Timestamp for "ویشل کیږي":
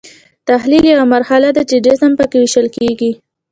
2.39-3.11